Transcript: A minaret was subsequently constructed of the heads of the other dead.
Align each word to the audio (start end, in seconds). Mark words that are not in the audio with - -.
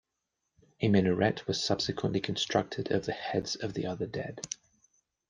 A 0.79 0.87
minaret 0.87 1.45
was 1.45 1.63
subsequently 1.63 2.19
constructed 2.19 2.91
of 2.91 3.05
the 3.05 3.11
heads 3.11 3.55
of 3.55 3.75
the 3.75 3.85
other 3.85 4.07
dead. 4.07 4.41